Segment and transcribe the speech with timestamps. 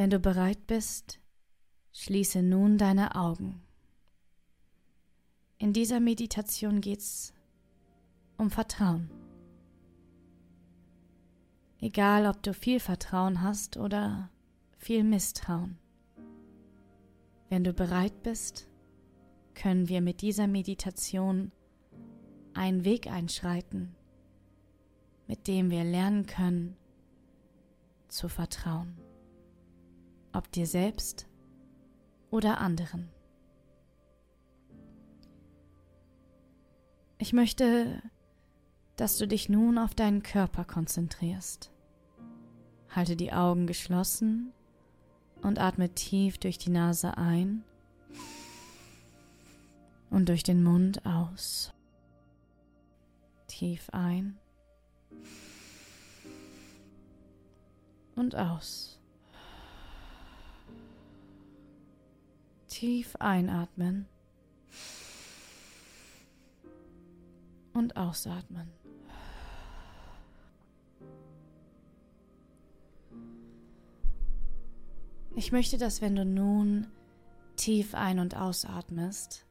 [0.00, 1.20] Wenn du bereit bist,
[1.92, 3.60] schließe nun deine Augen.
[5.58, 7.34] In dieser Meditation geht's
[8.38, 9.10] um Vertrauen.
[11.80, 14.30] Egal, ob du viel Vertrauen hast oder
[14.78, 15.76] viel Misstrauen.
[17.50, 18.70] Wenn du bereit bist,
[19.52, 21.52] können wir mit dieser Meditation
[22.54, 23.94] einen Weg einschreiten,
[25.26, 26.74] mit dem wir lernen können
[28.08, 28.96] zu vertrauen,
[30.32, 31.26] ob dir selbst
[32.30, 33.08] oder anderen.
[37.18, 38.02] Ich möchte,
[38.96, 41.70] dass du dich nun auf deinen Körper konzentrierst.
[42.88, 44.52] Halte die Augen geschlossen
[45.42, 47.62] und atme tief durch die Nase ein
[50.10, 51.72] und durch den Mund aus.
[53.46, 54.38] Tief ein
[58.16, 58.99] und aus.
[62.80, 64.08] Tief einatmen
[67.74, 68.70] und ausatmen.
[75.34, 76.86] Ich möchte, dass wenn du nun
[77.56, 79.44] tief ein- und ausatmest,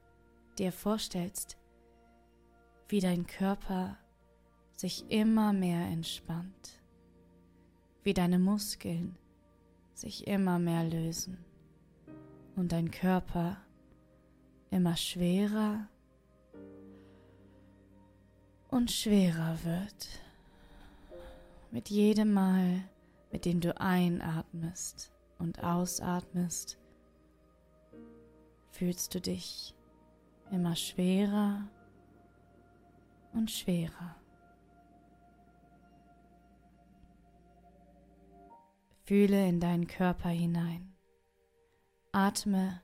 [0.57, 1.59] dir vorstellst,
[2.87, 3.95] wie dein Körper
[4.75, 6.81] sich immer mehr entspannt,
[8.01, 9.15] wie deine Muskeln
[9.93, 11.37] sich immer mehr lösen
[12.59, 13.55] und dein Körper
[14.69, 15.87] immer schwerer
[18.67, 20.09] und schwerer wird.
[21.71, 22.83] Mit jedem Mal,
[23.31, 26.77] mit dem du einatmest und ausatmest,
[28.71, 29.73] fühlst du dich
[30.51, 31.65] immer schwerer
[33.31, 34.17] und schwerer.
[39.05, 40.88] Fühle in deinen Körper hinein.
[42.11, 42.81] Atme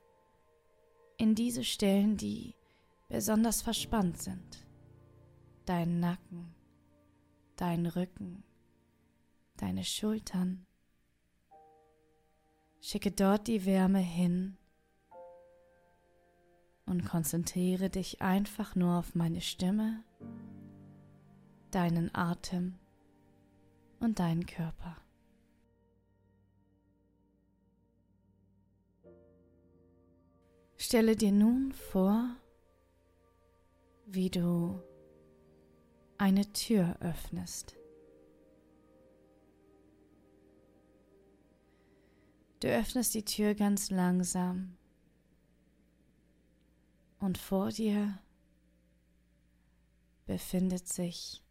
[1.18, 2.54] in diese Stellen, die
[3.08, 4.66] besonders verspannt sind.
[5.64, 6.54] Deinen Nacken,
[7.56, 8.44] deinen Rücken,
[9.56, 10.66] deine Schultern.
[12.80, 14.56] Schicke dort die Wärme hin
[16.84, 20.04] und konzentriere dich einfach nur auf meine Stimme,
[21.72, 22.78] deinen Atem
[23.98, 24.96] und deinen Körper.
[30.86, 32.36] Stelle dir nun vor,
[34.06, 34.80] wie du
[36.16, 37.74] eine Tür öffnest.
[42.60, 44.76] Du öffnest die Tür ganz langsam
[47.18, 48.20] und vor dir
[50.24, 51.42] befindet sich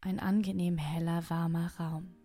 [0.00, 2.16] ein angenehm heller, warmer Raum.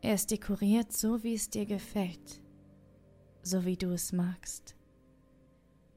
[0.00, 2.40] Er ist dekoriert so, wie es dir gefällt,
[3.42, 4.76] so wie du es magst,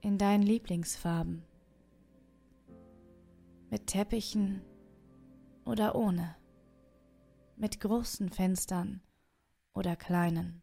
[0.01, 1.43] in deinen Lieblingsfarben,
[3.69, 4.61] mit Teppichen
[5.65, 6.35] oder ohne,
[7.55, 9.01] mit großen Fenstern
[9.73, 10.61] oder kleinen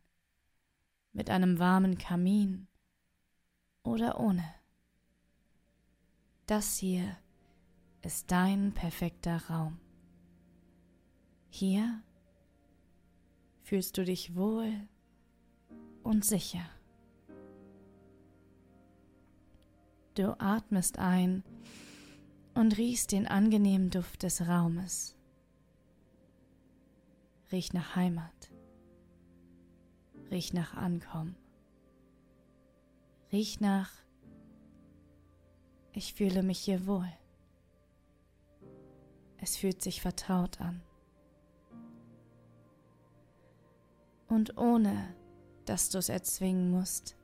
[1.19, 2.69] mit einem warmen Kamin
[3.83, 4.45] oder ohne.
[6.47, 7.17] Das hier
[8.03, 9.81] ist dein perfekter Raum.
[11.51, 12.03] Hier
[13.69, 14.73] fühlst du dich wohl
[16.03, 16.65] und sicher.
[20.15, 21.45] Du atmest ein
[22.55, 25.19] und riechst den angenehmen Duft des Raumes.
[27.53, 28.51] Riech nach Heimat.
[30.31, 31.37] Riech nach Ankommen.
[33.33, 33.91] Riech nach,
[35.93, 37.13] ich fühle mich hier wohl.
[39.37, 40.81] Es fühlt sich vertraut an.
[44.29, 45.15] Und ohne
[45.65, 47.17] dass du es erzwingen musst,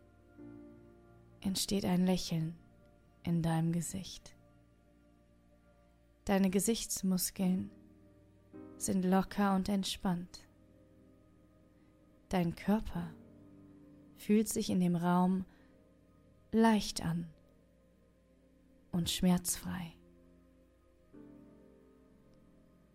[1.40, 2.56] entsteht ein Lächeln
[3.22, 4.34] in deinem Gesicht.
[6.24, 7.70] Deine Gesichtsmuskeln
[8.78, 10.46] sind locker und entspannt.
[12.30, 13.14] Dein Körper
[14.16, 15.44] fühlt sich in dem Raum
[16.52, 17.28] leicht an
[18.92, 19.92] und schmerzfrei.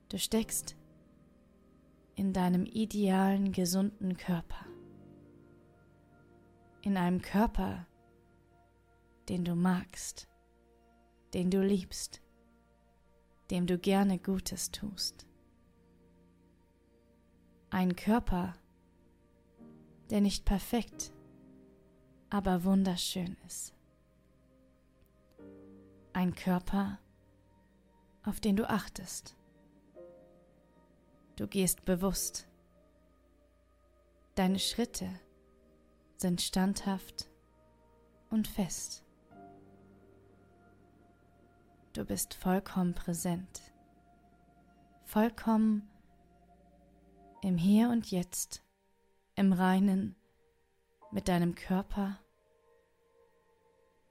[0.09, 0.75] Du steckst
[2.19, 4.65] in deinem idealen, gesunden Körper.
[6.81, 7.87] In einem Körper,
[9.29, 10.27] den du magst,
[11.33, 12.21] den du liebst,
[13.51, 15.27] dem du gerne Gutes tust.
[17.69, 18.53] Ein Körper,
[20.09, 21.13] der nicht perfekt,
[22.29, 23.73] aber wunderschön ist.
[26.11, 26.99] Ein Körper,
[28.25, 29.38] auf den du achtest.
[31.39, 32.49] Du gehst bewusst.
[34.35, 35.09] Deine Schritte
[36.17, 37.29] sind standhaft
[38.29, 39.05] und fest.
[41.93, 43.61] Du bist vollkommen präsent,
[45.05, 45.89] vollkommen
[47.41, 48.61] im Hier und Jetzt,
[49.35, 50.17] im Reinen
[51.09, 52.19] mit deinem Körper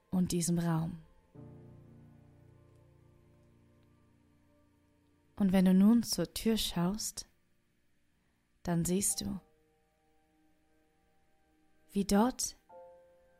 [0.09, 0.99] und diesem Raum.
[5.39, 7.25] Und wenn du nun zur Tür schaust,
[8.63, 9.39] dann siehst du,
[11.91, 12.57] wie dort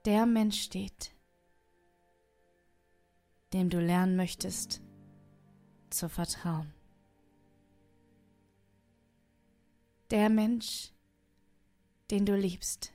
[0.06, 1.14] der Mensch steht,
[3.52, 4.82] dem du lernen möchtest
[5.90, 6.74] zu vertrauen.
[10.10, 10.94] Der Mensch,
[12.12, 12.94] den du liebst,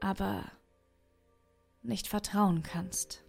[0.00, 0.50] aber
[1.82, 3.25] nicht vertrauen kannst.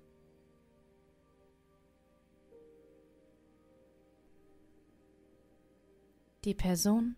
[6.48, 7.18] Die Person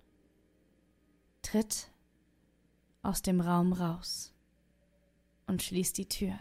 [1.44, 1.92] tritt
[3.04, 4.34] aus dem Raum raus
[5.46, 6.34] und schließt die Tür.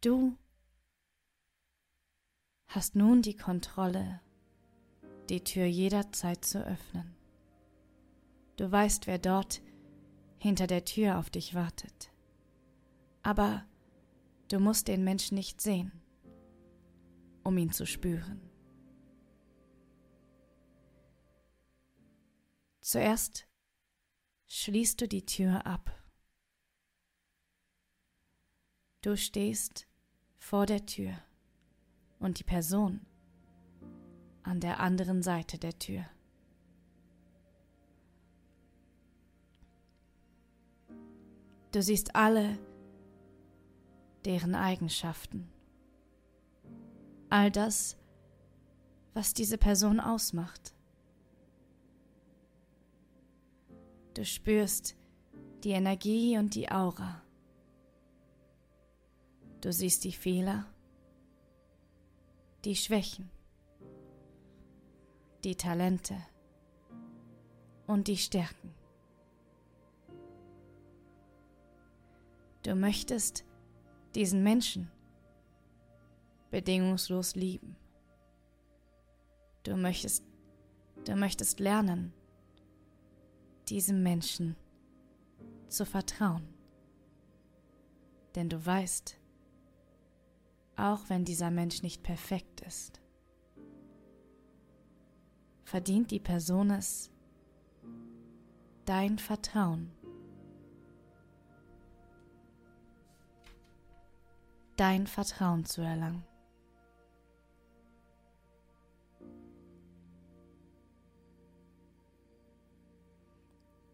[0.00, 0.36] Du
[2.66, 4.20] hast nun die Kontrolle,
[5.28, 7.14] die Tür jederzeit zu öffnen.
[8.56, 9.62] Du weißt, wer dort
[10.38, 12.10] hinter der Tür auf dich wartet.
[13.22, 13.64] Aber
[14.48, 15.92] du musst den Menschen nicht sehen,
[17.44, 18.51] um ihn zu spüren.
[22.82, 23.46] Zuerst
[24.48, 25.96] schließt du die Tür ab.
[29.00, 29.86] Du stehst
[30.36, 31.16] vor der Tür
[32.18, 33.06] und die Person
[34.42, 36.04] an der anderen Seite der Tür.
[41.70, 42.58] Du siehst alle
[44.24, 45.48] deren Eigenschaften,
[47.30, 47.96] all das,
[49.14, 50.74] was diese Person ausmacht.
[54.14, 54.94] Du spürst
[55.64, 57.22] die Energie und die Aura.
[59.62, 60.66] Du siehst die Fehler,
[62.64, 63.30] die Schwächen,
[65.44, 66.16] die Talente
[67.86, 68.74] und die Stärken.
[72.64, 73.44] Du möchtest
[74.14, 74.90] diesen Menschen
[76.50, 77.76] bedingungslos lieben.
[79.62, 80.24] Du möchtest,
[81.06, 82.12] du möchtest lernen,
[83.72, 84.54] diesem Menschen
[85.68, 86.46] zu vertrauen.
[88.34, 89.18] Denn du weißt,
[90.76, 93.00] auch wenn dieser Mensch nicht perfekt ist,
[95.64, 97.10] verdient die Person es,
[98.84, 99.90] dein Vertrauen,
[104.76, 106.26] dein Vertrauen zu erlangen.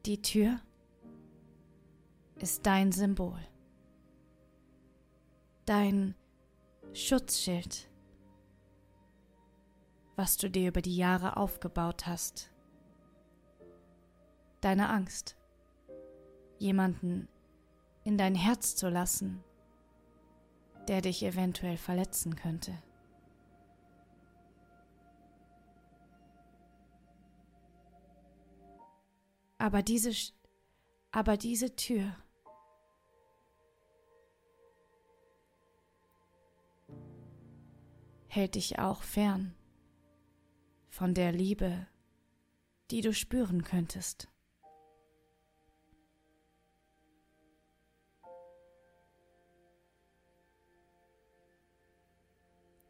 [0.09, 0.59] Die Tür
[2.37, 3.39] ist dein Symbol,
[5.67, 6.15] dein
[6.95, 7.91] Schutzschild,
[10.17, 12.51] was du dir über die Jahre aufgebaut hast,
[14.63, 15.37] deine Angst,
[16.57, 17.29] jemanden
[18.03, 19.45] in dein Herz zu lassen,
[20.89, 22.73] der dich eventuell verletzen könnte.
[29.59, 30.13] Aber diese,
[31.11, 32.17] aber diese Tür
[38.29, 39.55] hält dich auch fern
[40.91, 41.89] von der Liebe,
[42.91, 44.29] die du spüren könntest.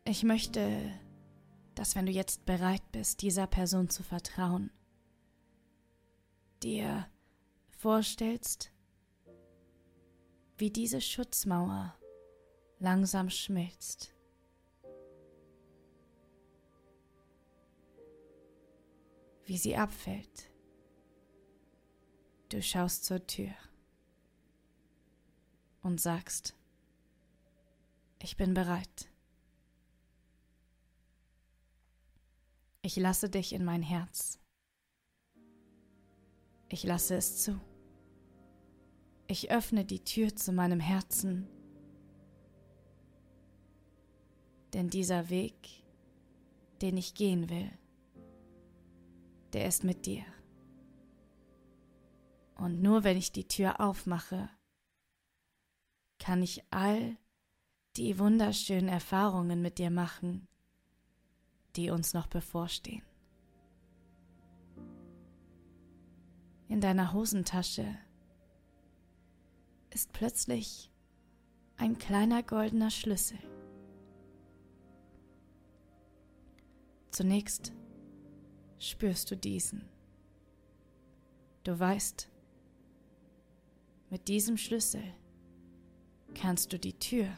[0.05, 0.91] Ich möchte,
[1.75, 4.71] dass wenn du jetzt bereit bist, dieser Person zu vertrauen,
[6.62, 7.09] dir
[7.71, 8.73] vorstellst,
[10.57, 11.95] wie diese Schutzmauer
[12.79, 14.15] langsam schmilzt.
[19.45, 20.50] Wie sie abfällt.
[22.50, 23.55] Du schaust zur Tür
[25.83, 26.55] und sagst,
[28.21, 29.09] ich bin bereit.
[32.83, 34.38] Ich lasse dich in mein Herz.
[36.69, 37.61] Ich lasse es zu.
[39.27, 41.49] Ich öffne die Tür zu meinem Herzen,
[44.73, 45.55] denn dieser Weg,
[46.81, 47.71] den ich gehen will,
[49.53, 50.25] der ist mit dir.
[52.57, 54.51] Und nur wenn ich die Tür aufmache,
[56.19, 57.17] kann ich all
[57.97, 60.49] die wunderschönen Erfahrungen mit dir machen,
[61.77, 63.03] die uns noch bevorstehen.
[66.69, 67.97] In deiner Hosentasche
[69.89, 70.93] ist plötzlich
[71.79, 73.39] ein kleiner goldener Schlüssel.
[77.11, 77.73] Zunächst
[78.79, 79.89] spürst du diesen.
[81.65, 82.29] Du weißt,
[84.11, 85.03] mit diesem Schlüssel
[86.35, 87.29] kannst du die Tür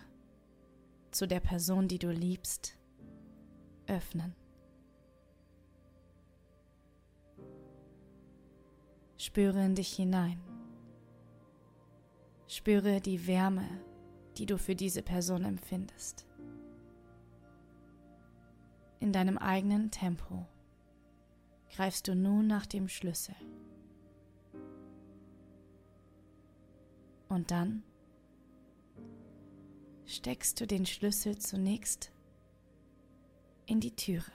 [1.13, 2.77] zu der Person, die du liebst,
[3.87, 4.35] öffnen.
[9.21, 10.41] Spüre in dich hinein.
[12.49, 13.69] Spüre die Wärme,
[14.39, 16.25] die du für diese Person empfindest.
[18.99, 20.47] In deinem eigenen Tempo
[21.69, 23.35] greifst du nun nach dem Schlüssel.
[27.29, 27.83] Und dann
[30.07, 32.11] steckst du den Schlüssel zunächst
[33.67, 34.33] in die Türe.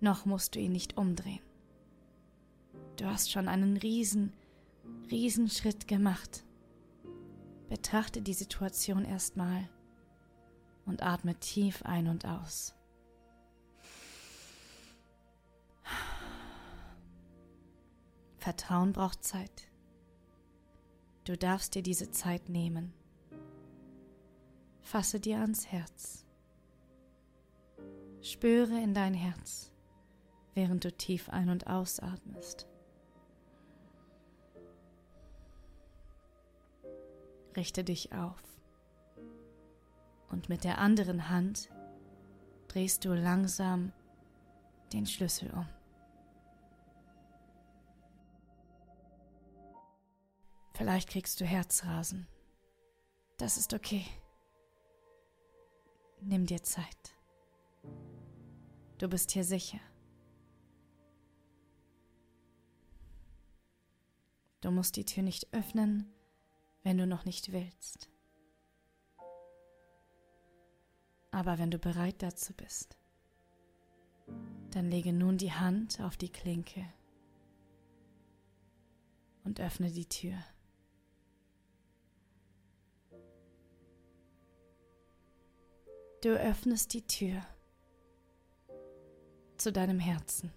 [0.00, 1.42] Noch musst du ihn nicht umdrehen.
[2.96, 4.32] Du hast schon einen riesen,
[5.10, 6.44] riesen Schritt gemacht.
[7.68, 9.68] Betrachte die Situation erstmal
[10.86, 12.74] und atme tief ein und aus.
[18.36, 19.68] Vertrauen braucht Zeit.
[21.24, 22.92] Du darfst dir diese Zeit nehmen.
[24.82, 26.26] Fasse dir ans Herz.
[28.20, 29.72] Spüre in dein Herz,
[30.54, 32.68] während du tief ein- und ausatmest.
[37.56, 38.42] Richte dich auf
[40.30, 41.70] und mit der anderen Hand
[42.66, 43.92] drehst du langsam
[44.92, 45.68] den Schlüssel um.
[50.74, 52.26] Vielleicht kriegst du Herzrasen.
[53.36, 54.04] Das ist okay.
[56.20, 57.14] Nimm dir Zeit.
[58.98, 59.78] Du bist hier sicher.
[64.60, 66.12] Du musst die Tür nicht öffnen,
[66.84, 68.08] wenn du noch nicht willst.
[71.32, 72.96] Aber wenn du bereit dazu bist,
[74.70, 76.86] dann lege nun die Hand auf die Klinke
[79.42, 80.36] und öffne die Tür.
[86.22, 87.44] Du öffnest die Tür
[89.58, 90.52] zu deinem Herzen.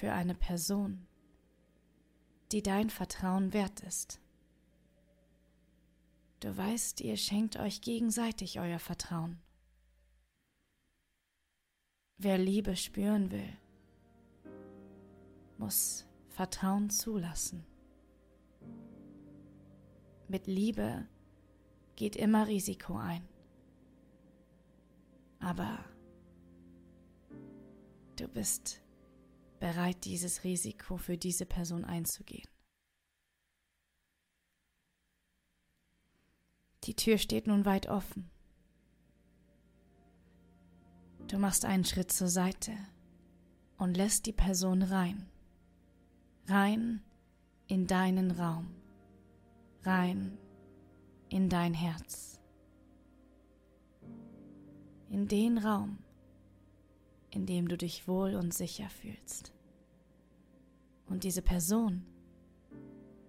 [0.00, 1.06] Für eine Person,
[2.52, 4.18] die dein Vertrauen wert ist.
[6.40, 9.42] Du weißt, ihr schenkt euch gegenseitig euer Vertrauen.
[12.16, 13.52] Wer Liebe spüren will,
[15.58, 17.66] muss Vertrauen zulassen.
[20.28, 21.06] Mit Liebe
[21.96, 23.28] geht immer Risiko ein.
[25.40, 25.84] Aber
[28.16, 28.79] du bist
[29.60, 32.48] bereit, dieses Risiko für diese Person einzugehen.
[36.84, 38.28] Die Tür steht nun weit offen.
[41.28, 42.76] Du machst einen Schritt zur Seite
[43.78, 45.30] und lässt die Person rein.
[46.48, 47.04] Rein
[47.68, 48.80] in deinen Raum
[49.84, 50.38] rein
[51.28, 52.40] in dein Herz,
[55.08, 55.98] in den Raum,
[57.30, 59.52] in dem du dich wohl und sicher fühlst.
[61.06, 62.04] Und diese Person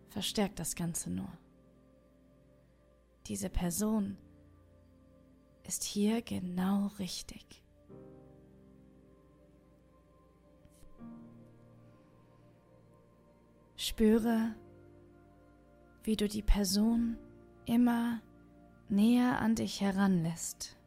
[0.10, 1.32] verstärkt das Ganze nur.
[3.28, 4.18] Diese Person
[5.64, 7.64] ist hier genau richtig.
[13.76, 14.56] Spüre,
[16.04, 17.18] wie du die Person
[17.66, 18.22] immer
[18.90, 20.78] näher an dich heranlässt,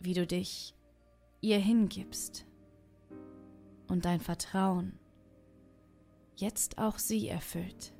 [0.00, 0.75] wie du dich
[1.46, 2.44] ihr hingibst
[3.86, 4.98] und dein Vertrauen
[6.34, 7.94] jetzt auch sie erfüllt.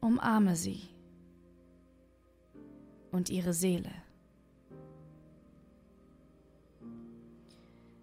[0.00, 0.82] Umarme sie
[3.10, 3.90] und ihre Seele.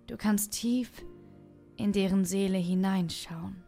[0.07, 1.05] Du kannst tief
[1.77, 3.63] in deren Seele hineinschauen.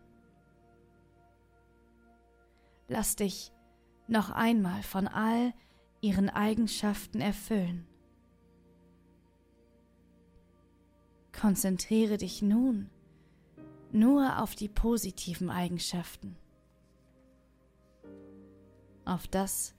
[2.89, 3.53] Lass dich
[4.07, 5.53] noch einmal von all
[6.01, 7.85] ihren Eigenschaften erfüllen.
[11.31, 12.89] Konzentriere dich nun
[13.91, 16.35] nur auf die positiven Eigenschaften,
[19.05, 19.73] auf das,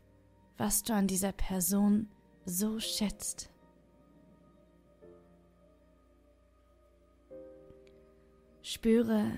[0.56, 2.08] was du an dieser Person
[2.44, 3.50] so schätzt.
[8.62, 9.30] Spüre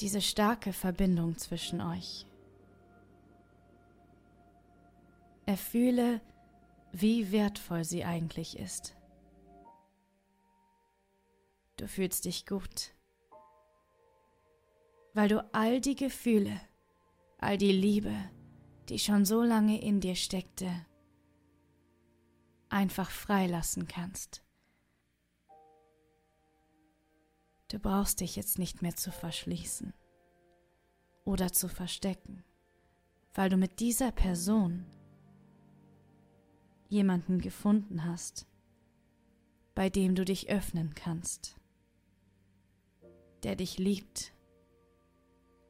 [0.00, 2.26] diese starke Verbindung zwischen euch.
[5.46, 6.20] Erfühle,
[6.92, 8.96] wie wertvoll sie eigentlich ist.
[11.76, 12.94] Du fühlst dich gut,
[15.12, 16.60] weil du all die Gefühle,
[17.38, 18.14] all die Liebe,
[18.88, 20.86] die schon so lange in dir steckte,
[22.68, 24.42] einfach freilassen kannst.
[27.68, 29.92] Du brauchst dich jetzt nicht mehr zu verschließen
[31.24, 32.44] oder zu verstecken,
[33.34, 34.86] weil du mit dieser Person
[36.94, 38.46] jemanden gefunden hast,
[39.74, 41.56] bei dem du dich öffnen kannst,
[43.42, 44.32] der dich liebt,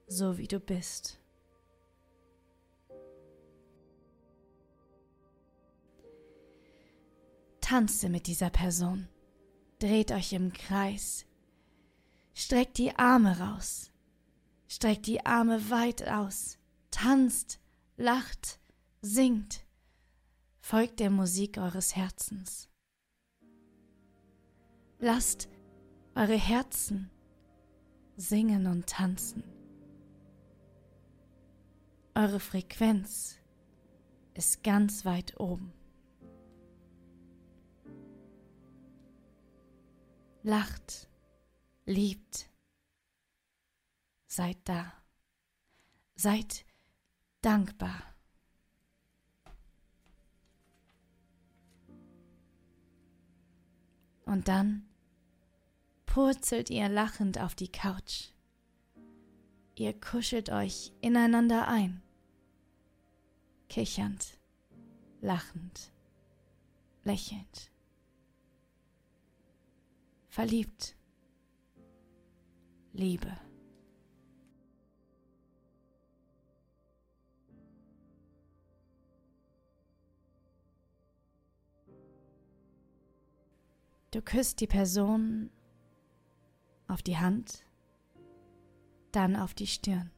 [0.06, 1.18] so wie du bist.
[7.62, 9.08] Tanze mit dieser Person,
[9.78, 11.24] dreht euch im Kreis,
[12.34, 13.90] streckt die Arme raus,
[14.68, 16.58] streckt die Arme weit aus,
[16.90, 17.58] tanzt,
[17.96, 18.60] lacht,
[19.00, 19.63] singt
[20.64, 22.70] folgt der Musik eures Herzens.
[24.98, 25.50] Lasst
[26.14, 27.10] eure Herzen
[28.16, 29.44] singen und tanzen.
[32.14, 33.36] Eure Frequenz
[34.32, 35.74] ist ganz weit oben.
[40.42, 41.10] Lacht,
[41.84, 42.48] liebt,
[44.26, 44.94] seid da,
[46.14, 46.64] seid
[47.42, 48.13] dankbar.
[54.26, 54.86] Und dann
[56.06, 58.28] purzelt ihr lachend auf die Couch.
[59.76, 62.00] Ihr kuschelt euch ineinander ein,
[63.68, 64.38] kichernd,
[65.20, 65.90] lachend,
[67.02, 67.72] lächelnd,
[70.28, 70.96] verliebt,
[72.92, 73.36] Liebe.
[84.14, 85.50] Du küsst die Person
[86.86, 87.66] auf die Hand,
[89.10, 90.12] dann auf die Stirn.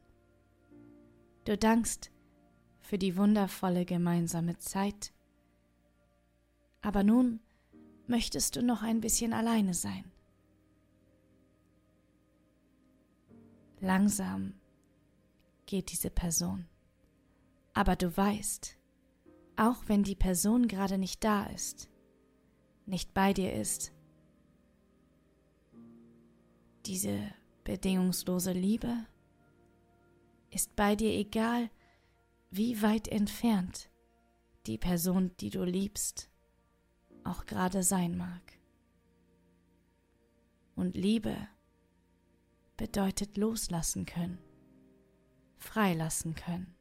[1.45, 2.11] Du dankst
[2.79, 5.11] für die wundervolle gemeinsame Zeit,
[6.83, 7.39] aber nun
[8.05, 10.11] möchtest du noch ein bisschen alleine sein.
[13.79, 14.53] Langsam
[15.65, 16.67] geht diese Person,
[17.73, 18.77] aber du weißt,
[19.55, 21.89] auch wenn die Person gerade nicht da ist,
[22.87, 23.91] nicht bei dir ist.
[26.85, 29.05] Diese bedingungslose Liebe
[30.51, 31.69] ist bei dir egal,
[32.49, 33.89] wie weit entfernt
[34.65, 36.29] die Person, die du liebst,
[37.23, 38.41] auch gerade sein mag.
[40.75, 41.35] Und Liebe
[42.77, 44.37] bedeutet loslassen können,
[45.57, 46.76] freilassen können.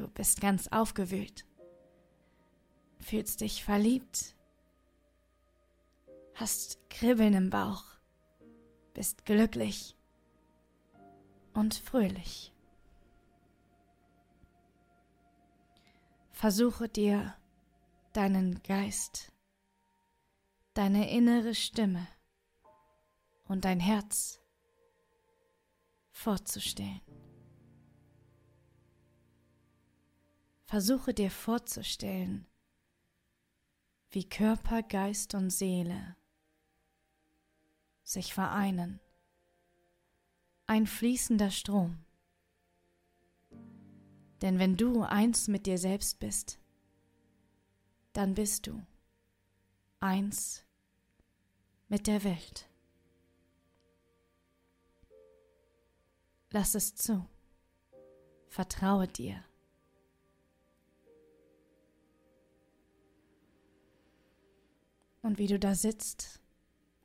[0.00, 1.46] Du bist ganz aufgewühlt,
[3.00, 4.34] fühlst dich verliebt,
[6.34, 7.84] hast Kribbeln im Bauch,
[8.94, 9.96] bist glücklich
[11.54, 12.52] und fröhlich.
[16.30, 17.34] Versuche dir
[18.12, 19.32] deinen Geist,
[20.74, 22.08] deine innere Stimme
[23.44, 24.40] und dein Herz
[26.10, 27.00] vorzustellen.
[30.72, 32.46] Versuche dir vorzustellen,
[34.10, 36.16] wie Körper, Geist und Seele
[38.02, 38.98] sich vereinen.
[40.66, 42.02] Ein fließender Strom.
[44.40, 46.58] Denn wenn du eins mit dir selbst bist,
[48.14, 48.82] dann bist du
[50.00, 50.64] eins
[51.88, 52.66] mit der Welt.
[56.50, 57.28] Lass es zu.
[58.48, 59.44] Vertraue dir.
[65.22, 66.40] Und wie du da sitzt,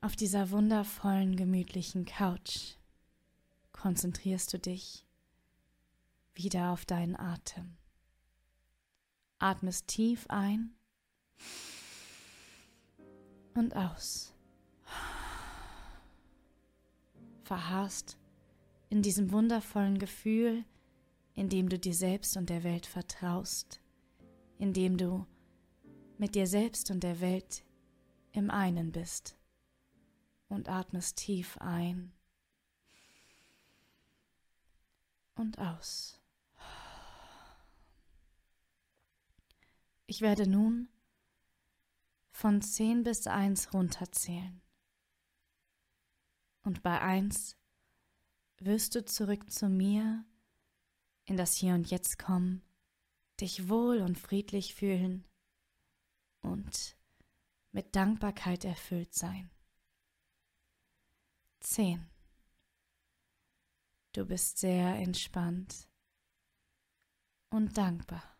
[0.00, 2.74] auf dieser wundervollen, gemütlichen Couch,
[3.72, 5.06] konzentrierst du dich
[6.34, 7.76] wieder auf deinen Atem.
[9.38, 10.70] Atmest tief ein
[13.54, 14.34] und aus.
[17.44, 18.18] Verharrst
[18.90, 20.64] in diesem wundervollen Gefühl,
[21.34, 23.80] in dem du dir selbst und der Welt vertraust,
[24.58, 25.24] in dem du
[26.18, 27.62] mit dir selbst und der Welt
[28.32, 29.36] im einen bist
[30.48, 32.12] und atmest tief ein
[35.34, 36.20] und aus.
[40.06, 40.88] Ich werde nun
[42.30, 44.60] von 10 bis 1 runterzählen.
[46.62, 47.56] Und bei eins
[48.58, 50.24] wirst du zurück zu mir
[51.24, 52.62] in das Hier und Jetzt kommen,
[53.40, 55.24] dich wohl und friedlich fühlen
[56.40, 56.97] und
[57.72, 59.50] mit Dankbarkeit erfüllt sein.
[61.60, 62.08] 10.
[64.12, 65.88] Du bist sehr entspannt
[67.50, 68.36] und dankbar.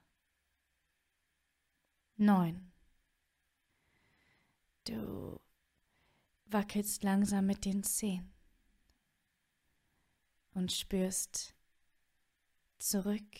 [2.16, 2.72] 9.
[4.84, 5.40] Du
[6.46, 8.32] wackelst langsam mit den Zehen
[10.54, 11.54] und spürst
[12.78, 13.36] zurück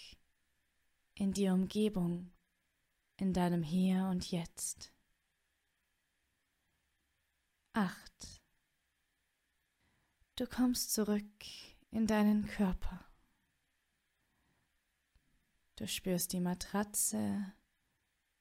[1.15, 2.31] in die Umgebung,
[3.17, 4.93] in deinem Hier und Jetzt.
[7.79, 8.43] 8.
[10.35, 11.45] Du kommst zurück
[11.93, 13.05] in deinen Körper.
[15.77, 17.55] Du spürst die Matratze,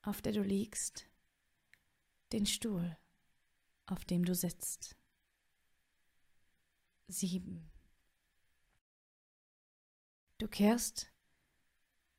[0.01, 1.05] auf der du liegst,
[2.31, 2.97] den Stuhl,
[3.85, 4.95] auf dem du sitzt.
[7.07, 7.69] 7.
[10.39, 11.13] Du kehrst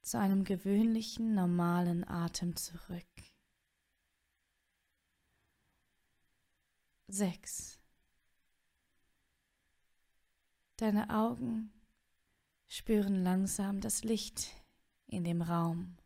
[0.02, 3.37] zu einem gewöhnlichen, normalen Atem zurück.
[7.10, 7.80] 6.
[10.76, 11.72] Deine Augen
[12.66, 14.50] spüren langsam das Licht
[15.06, 15.96] in dem Raum.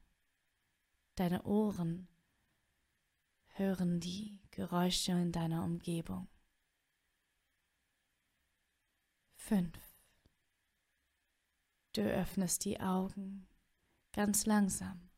[1.16, 2.06] Deine Ohren
[3.48, 6.28] hören die Geräusche in deiner Umgebung.
[9.34, 9.72] 5.
[11.94, 13.48] Du öffnest die Augen
[14.12, 15.10] ganz langsam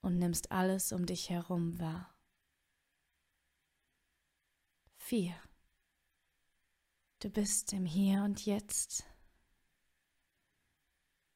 [0.00, 2.17] und nimmst alles um dich herum wahr.
[5.08, 5.34] 4.
[7.20, 9.06] Du bist im Hier und Jetzt.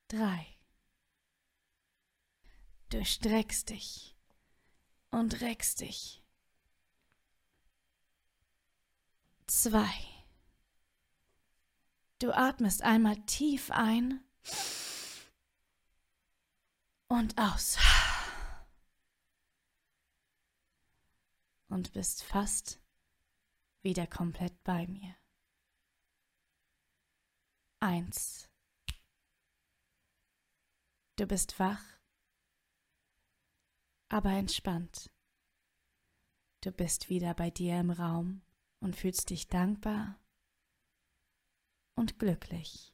[0.08, 0.46] 3.
[2.90, 4.14] Du streckst dich
[5.10, 6.22] und reckst dich.
[9.46, 9.82] 2.
[12.18, 14.22] Du atmest einmal tief ein
[17.08, 17.78] und aus.
[21.68, 22.81] Und bist fast
[23.82, 25.16] wieder komplett bei mir.
[27.80, 28.48] Eins.
[31.16, 31.82] Du bist wach,
[34.08, 35.10] aber entspannt.
[36.62, 38.42] Du bist wieder bei dir im Raum
[38.80, 40.20] und fühlst dich dankbar
[41.96, 42.91] und glücklich.